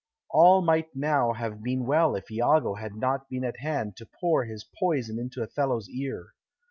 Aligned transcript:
All 0.31 0.63
might 0.63 0.95
now 0.95 1.33
have 1.33 1.61
been 1.61 1.85
well 1.85 2.15
if 2.15 2.31
Iago 2.31 2.73
had 2.73 2.95
not 2.95 3.29
been 3.29 3.43
at 3.43 3.59
hand 3.59 3.95
to 3.97 4.07
pour 4.19 4.45
his 4.45 4.63
poison 4.73 5.19
into 5.19 5.43
Othello's 5.43 5.89
ear. 5.91 6.33